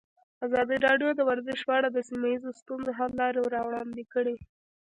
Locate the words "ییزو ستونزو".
2.33-2.91